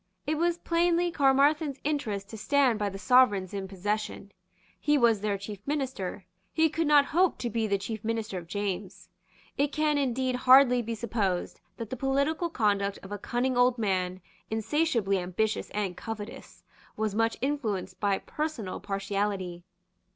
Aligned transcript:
It 0.25 0.39
was 0.39 0.57
plainly 0.57 1.11
Caermarthen's 1.11 1.77
interest 1.83 2.27
to 2.29 2.35
stand 2.39 2.79
by 2.79 2.89
the 2.89 2.97
sovereigns 2.97 3.53
in 3.53 3.67
possession. 3.67 4.31
He 4.79 4.97
was 4.97 5.21
their 5.21 5.37
chief 5.37 5.59
minister. 5.67 6.25
He 6.51 6.69
could 6.71 6.87
not 6.87 7.05
hope 7.05 7.37
to 7.37 7.51
be 7.51 7.67
the 7.67 7.77
chief 7.77 8.03
minister 8.03 8.39
of 8.39 8.47
James. 8.47 9.09
It 9.59 9.71
can 9.71 9.99
indeed 9.99 10.33
hardly 10.35 10.81
be 10.81 10.95
supposed 10.95 11.61
that 11.77 11.91
the 11.91 11.95
political 12.01 12.49
conduct 12.49 12.97
of 13.03 13.11
a 13.11 13.19
cunning 13.19 13.55
old 13.55 13.77
man, 13.77 14.21
insatiably 14.49 15.19
ambitious 15.19 15.69
and 15.69 15.95
covetous, 15.95 16.63
was 16.97 17.13
much 17.13 17.37
influenced 17.39 17.99
by 17.99 18.17
personal 18.17 18.79
partiality. 18.79 19.65